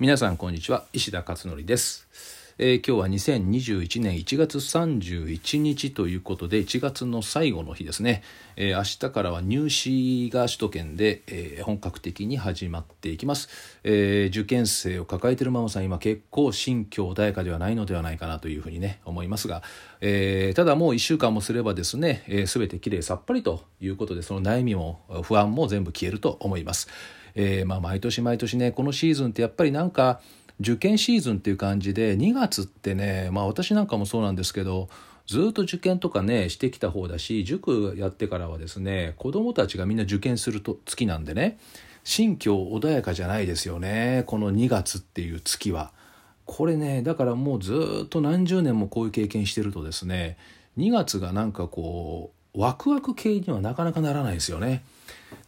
[0.00, 0.86] 皆さんこんにちは。
[0.94, 2.08] 石田勝則です、
[2.56, 8.22] えー今日は2021年1月31日ということで1月の最後の日ですね、
[8.56, 13.50] えー明日からは入試が首都圏で、えー本格的に始まっていきます、
[13.84, 19.62] え受験生を抱えているママさん今結構心境穏やかではないのではないかなというふうにね思いますが、
[20.00, 26.88] えただもう1週間もすればですね、えー、全てきれいさっぱりということでその悩みも不安も全部消えると思います。
[27.34, 30.20] えーまあ、毎年毎年ねこのシーズンってやっぱりなんか
[30.60, 34.88] 受験シーズンっていう感じで2月ってねまあ私なんかもそうなんですけど
[35.26, 41.58] ずっと受験とかねしてきた方だし塾やってからはですね子供たちがみんな受験すると月なんでね
[42.04, 45.92] 心境穏やかじゃないですよねこの2月っていう月は。
[46.46, 50.36] これねだからもうずっと何十年もこういう経験してるとですね
[50.78, 54.82] 2月がなんかこうワクワク系にはなかなかならないですよね。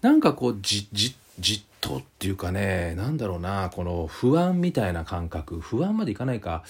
[0.01, 6.63] なんかこうじじじっとっていうかねなんだろうなこの不安みたいな感覚不安までいかないか、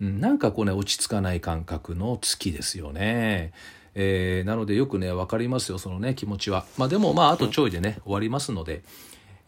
[0.00, 3.52] なんかこうね落ち着かない感覚の月ですよね。
[3.94, 6.64] えーなのでよくね分かりますよそのね気持ちは。
[6.78, 8.82] まあでもまああとちょいでね終わりますので、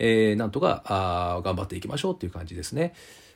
[0.01, 2.93] えーなんとかあ頑張っていきましょうっていう感じですね。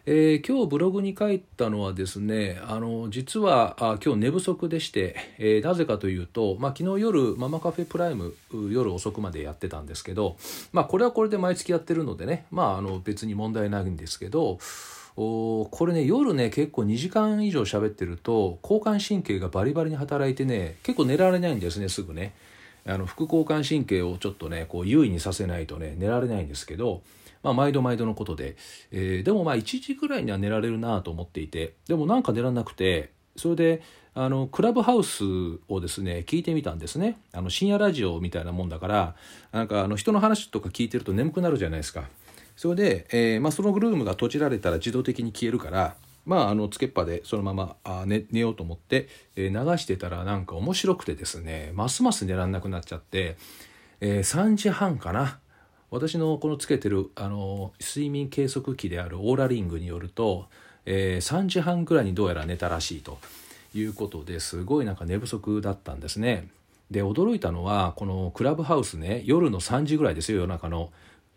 [0.08, 8.32] えー今日ブログに書いたのはですねあの実はあ今日寝不足でして、えーなぜかというと、まあ、昨日夜ママカフェプライム
[8.70, 10.36] 夜遅くまでやってたんですけど、
[10.72, 14.60] まあ、これはこれで毎月やってるのでね、まあ、あの別に問題ないんですけど
[15.16, 22.32] おこれね夜ね結構2時間以上喋ってると交感神経がバリバリに働いてね結構寝られないんですねすぐね。
[22.88, 27.02] あの副交感神経をちょっとねこう優位にさせないとね寝られないんですけど、
[27.46, 28.56] まあ、毎度毎度のことで、
[28.90, 31.74] えーでもまあ1時ぐらいには寝られるなと思っていて。
[31.86, 33.14] でもなんか寝らなくて。
[33.36, 33.82] それで
[34.14, 35.22] あのクラブハウス
[35.68, 37.18] をですね聞いてみたんですね。
[37.32, 39.14] あの深夜ラジオみたいなもんだから
[39.52, 42.04] なんかあの人の話とか聞いてると眠くなるじゃないですか。
[42.56, 53.36] それで、えーまあ、そのグルームが閉じられたら自動的に消えるからまあ、あのつけっぱでそのままあ寝寝ようと思って、えー流してたらなんか面白くてですねますます寝らんなくなっちゃって、
[54.00, 55.38] えー3時半かな。
[55.90, 60.46] 私のこのつけてるあの睡眠計測器であるオーラリングによると、
[60.84, 63.18] えー3時半ぐらいにどうやら寝たらしいと
[63.74, 66.48] いうことですごいなんか寝不足だったんですね。
[66.90, 70.90] で驚いたのはこのクラブハウスね夜の3時ぐらいですよ夜中の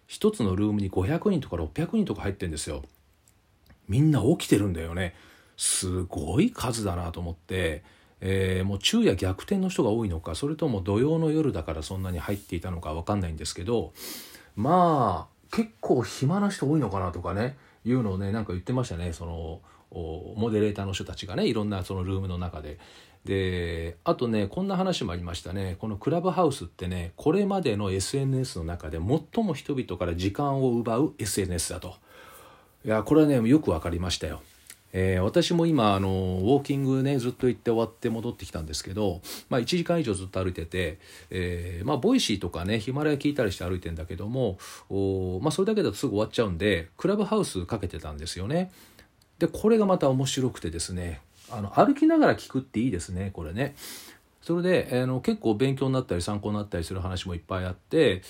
[0.06, 2.84] 一つのルームに500人とか600人とか入ってんですよ。
[3.88, 5.16] みんな起きてるんだよね
[5.58, 7.84] すごい数だなと思って、
[8.22, 13.94] えーもう昼夜逆転の人が多いのかそれとも土曜の夜だからそんなに入っていたのか分かんないんですけど
[14.60, 17.56] まあ結構暇な人多いのかなとかね
[17.86, 19.62] いうのをねなんか言ってましたねその
[20.36, 22.78] モデレーターの人たちがねいろんなそのルームの中で。
[23.26, 31.96] であとねこんな話もありましたねこのクラブハウスってねこれまでの SNS の中で最も人々から時間を奪う SNS だと。
[32.86, 34.42] いやこれはねよく分かりましたよ。
[34.94, 40.98] えー私も今あのウォーキングねずっと行って終わって戻ってきたんですけど、まあ、1時間以上ずっと歩いてて、
[41.30, 44.58] えーまあ、 Voicy とかねヒマラヤ聞いたりして歩いてんだけども
[44.90, 48.72] お、まあ、それだけだとすぐ終わっちゃうんでクラブハウスかけてたんですよね。
[49.38, 53.76] でこれがまた面白くてですねあの歩きながら聞くっていいですねこれね。
[54.42, 58.22] それであの結構勉強になったり参考になったりする話もいっぱいあって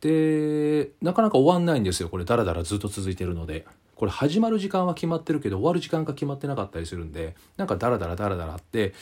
[0.00, 3.66] でなかなか終わんないんですよこれダラダラずっと続いてるので
[3.96, 8.94] これ始まる時間は決まってるけど終わる時間が決まってなかったりするんでなんかダラダラダラダラって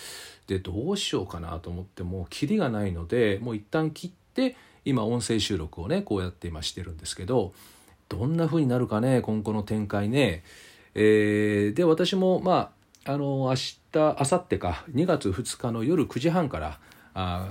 [0.47, 7.53] でどうしようかなと思ってもうキリがないのでもう一旦切って今音声収録をねこうやって今してるんですけど
[8.09, 10.44] どんな風になるかね今後の展開ね。
[10.94, 12.71] えーで私もま
[13.04, 16.78] ああの明日明後日か2月2日の夜9時半から
[17.15, 17.49] あ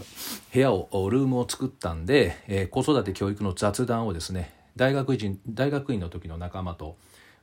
[0.54, 6.96] 部屋をルームを作ったんで、えー子育て教育の雑談をですね大学人大学院の時の仲間と、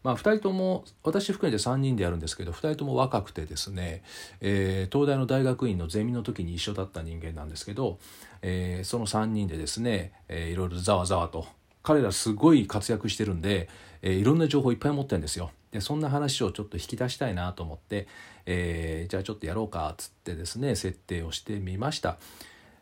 [0.02, 4.02] まあ、2人とも私含めて3人でやるんですけど2人とも若くてですね、
[4.40, 7.98] えー東大の大学院のゼミの時に一緒だった人間なんですけど、
[8.42, 11.46] えーその3人でですね、えーいろいろざわざわと
[11.82, 13.68] 彼らすごい活躍してるんで、
[14.02, 15.50] えーいろんな情報いっぱい持ってるんですよ。
[15.70, 18.08] でそんな話をちょっと引き出したいなと思って、
[18.46, 22.16] えーじゃあちょっとやろうかっつってですね設定をしてみました。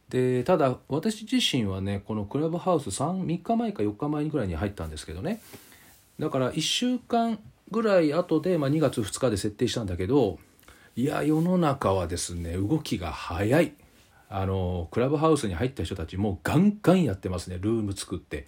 [0.09, 5.43] でただ私自身はねこのクラブハウス 3, 3日前か4日前ぐらいに入ったんですけどね
[6.19, 7.39] だから1週間
[7.71, 10.39] ぐらい後で、まあ、2月2日で設定したんだけど
[10.97, 13.75] いや世の中はですね動きが早い。
[14.31, 18.47] あのクラブハウスに入った人たちもうガンガンやってますねルーム作って。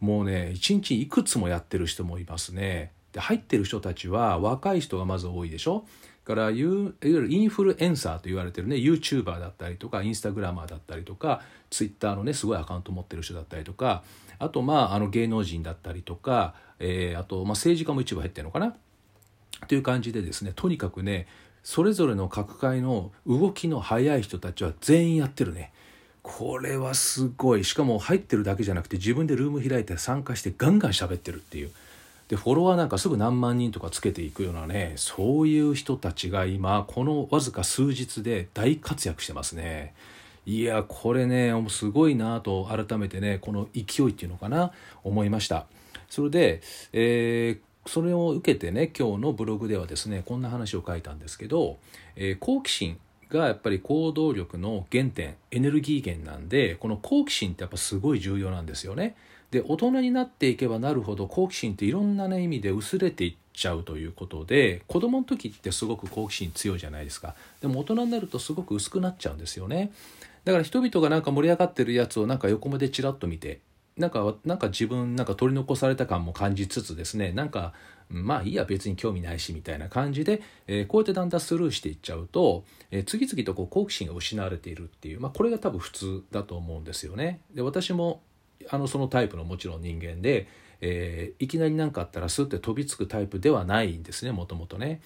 [0.00, 2.92] もうね一日いくつもやってる人もいますね。
[3.12, 5.84] で入ってる人たちは若い人がまず多いでしょ。
[6.24, 14.02] からいわゆるインフルエンサーと言われてるね YouTuber だったりとかインスタグラマーだったりとか Twitter のねすごいアカウント持ってる人だったりとか
[14.38, 18.74] あとまああの芸能人だったりとか、えー、あとまあ政治家も一部入ってるのかな？
[19.68, 21.26] という感じでですねとにかくね
[21.62, 25.72] それぞれの各界の動きの速い人たちは全員やってるね。
[26.22, 27.64] これはすごい。
[27.64, 31.72] しかも入ってるだけじゃなくて自分でルーム開いて参加してガンガン喋ってるっていう。
[32.28, 39.94] でフォロワーなんかすぐ何万人とかつけていくようなねそういう人たちが今このわずか数日で大活躍してますね。
[40.44, 44.72] いやこれねすごいなと改めてねこの勢いっていうのかな
[45.04, 45.66] 思いました。
[46.08, 51.78] それで、えー、それを受けてね今日のブログではですねこんな話を書いたんですけど、
[52.16, 52.98] えー、好奇心
[53.32, 59.16] がやっぱり行動力の原点エネルギー源なんでこの好奇心ってやっぱすごい重要なんですよね。
[59.50, 69.92] で大人になっていけばなるほど好奇心っていろんな、ね、意味で薄れていっちゃうということで子供の時ってすごく好奇心強いじゃないですかでも大人になるとすごく薄くなっちゃうんですよね
[70.44, 73.60] だから人々がなんか盛り上がってるやつをなんか横目でチラッと見て
[73.96, 77.74] なんかなんか自分なんか取り残された感も感じつつですねなんか
[78.08, 87.40] まあいいや別に興味ないしみたいな感じで、えー、こうやってだんだんスルーしていっちゃうと、えー、次々とこう好奇心が失われているっていう、まあ、これが多分普通だと思うんですよね。
[87.54, 88.22] で私も
[88.70, 90.46] あのそのタイプのもちろん人間で、
[90.80, 95.00] えー、いきなり何かあったらスッて飛びつくタイプではないんですねもともとね。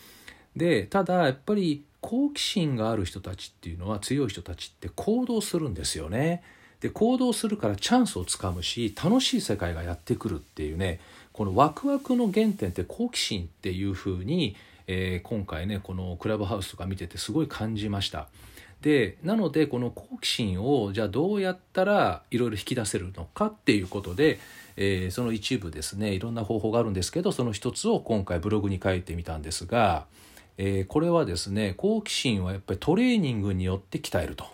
[0.57, 6.43] でただやっぱり好奇心がある人たちっていうのは強い人たちって行動するんですよね。
[6.81, 11.01] で行動するからチャンスをつかむし楽しい世界がやってくるっていうね
[11.33, 14.57] このワクワクの原点って好奇心っていうふうに、
[14.87, 18.29] えー、今回ねこのクラブハウスとか見ててすごい感じました。
[18.83, 24.39] でなのでこの好奇心をじゃあどうやったらいろいろ引き出せるのかっていうことで、
[24.77, 30.07] えー、その一部ですねいろんな方法があるんですけどその一つを今回ブログに書いてみたんですが、
[30.59, 34.47] えー、これはですね好奇心はやっぱりトレーニングによって鍛えると。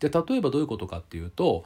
[0.00, 1.64] で例えばどういうことかっていうと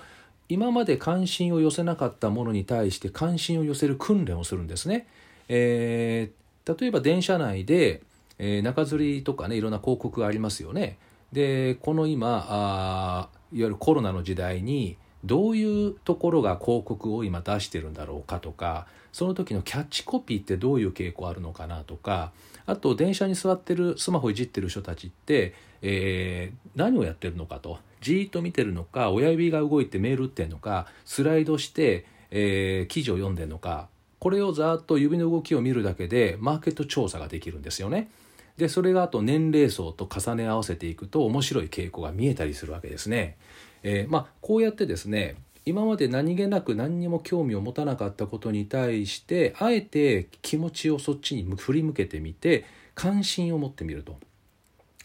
[0.49, 5.07] 今まで関心を寄せなかったものに対して関心を寄せる訓練をするんですね。
[5.49, 8.03] えー、例えば電車内で、
[8.39, 10.99] えー、中吊りとかねいろんな広告がありますよね。
[11.33, 22.33] でこの今あいわゆるコロナの時代にどういうところが広告を今出してるんだろうかとかその時のキャッチコピーってどういう傾向あるのかなとか
[22.67, 33.89] あと電車に座ってるスマホいじってる人たちって、えー、何をやってるのかとじーっと見てるのか親指が動いてメール打ってんのかスライドして、えー、記事を読んでんのか
[34.19, 38.11] これをざっと指の動きを見るだけでマーケット調査ができるんですよね。
[38.57, 43.37] でそれがあと年齢層と重ね合わせていくと面白い傾向が見えたりするわけですね。
[43.83, 52.65] えー、まあ、こうやってですね今まで何気なく何にも興味を持たなかったことに対してあえて気持ちをそっちに振り向けてみて
[52.95, 54.19] 関心を持ってみると。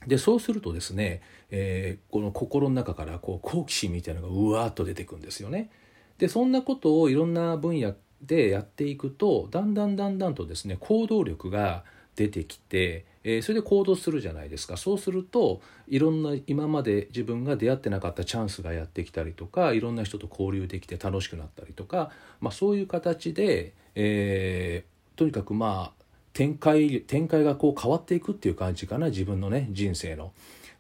[0.08, 1.22] でそうするとですね、
[1.52, 5.70] えー、この心の中からこう好奇心みたいなのがうわーっと出てくるんですよね。
[6.18, 11.84] でそんなことをいろんな分野でやっていくとだんだんだんだんとですね行動力が
[12.16, 22.12] 出てきて、えー、それで行動するじゃないですかそうするといろんな今まで自分が出会ってなかったチャンスがやってきたりとかいろんな人と交流できて楽しくなったりとか、
[22.42, 26.04] まあ、そういう形で、えー、とにかくまあ
[26.38, 30.34] 展開展開がこう変わっていくっていう感じかな自分のね人生の。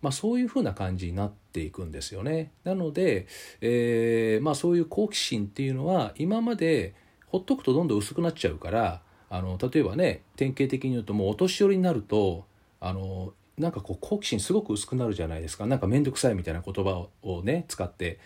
[0.04, 2.52] まあ、そういうふうな感じになっていくんですよね。
[2.64, 3.26] なので、
[3.62, 6.94] えー、まあ、そういう好奇心っていうのは今まで
[7.26, 9.02] ほっとくとどんどん薄くなっちゃうから
[9.32, 12.46] あの例えばね典型的に言うともうお年寄りになると
[12.80, 18.20] あのなんかこう好奇心すごく薄くなるじゃないですかなんか面倒くさいみたいな言葉をね使って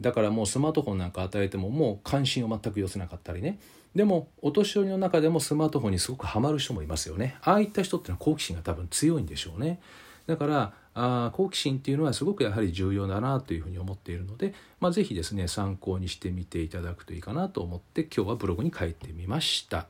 [0.00, 3.58] だからもうスマートフォンなんか与えてももう関心を全く寄せなかったりね。
[3.94, 7.36] でもお年寄りの中でもスマートフォンにすごくハマる人もいますよね。
[7.42, 9.80] ああいった人っていうのは好奇心が多分強いんでしょうね。
[10.26, 19.86] だからあ好奇心っていうのはすごくやはり重要だなというふうに思っているので、まあ、是非ですね参考にしてみていただくといいかなと思って今日はブログに書いてみました。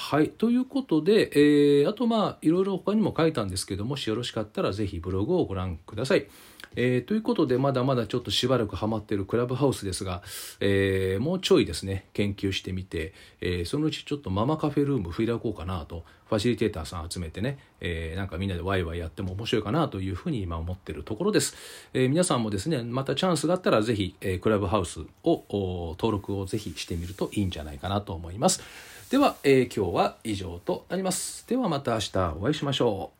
[0.00, 0.30] はい。
[0.30, 6.28] ということで、えー、あとまあ、いろいろ他にも書いたんですけどももしよろしかったらぜひブログをご覧ください。
[6.76, 10.22] えー、ということで、まだまだちょっとしばらくハマってるクラブハウスですが、
[10.60, 21.56] えー、もうちょいですね、研究してみて、えー、そのうちちょっとママカフェルーム開こうかなと、ファシリテーターさん集めてね、えなんかみんなでワイワイやっても面白いかなというふうに今思ってるところです。
[21.94, 28.62] え皆さんもですね、またチャンスがあったらぜひ、えクラブハウスを登録をぜひしてみるといいんじゃないかなと思います。
[29.10, 31.48] では、え今日は以上となります。
[31.48, 33.17] ではまた明日お会いしましょう。